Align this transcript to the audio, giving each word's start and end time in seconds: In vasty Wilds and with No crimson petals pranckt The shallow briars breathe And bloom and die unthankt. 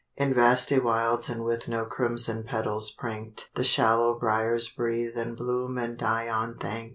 In 0.15 0.33
vasty 0.33 0.79
Wilds 0.79 1.29
and 1.29 1.43
with 1.43 1.67
No 1.67 1.85
crimson 1.85 2.43
petals 2.43 2.91
pranckt 2.91 3.51
The 3.53 3.63
shallow 3.63 4.17
briars 4.17 4.67
breathe 4.67 5.15
And 5.15 5.37
bloom 5.37 5.77
and 5.77 5.95
die 5.95 6.23
unthankt. 6.25 6.89